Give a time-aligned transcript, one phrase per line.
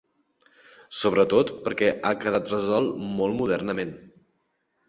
[0.99, 3.93] Sobretot perquè ha quedat resolt molt modernament.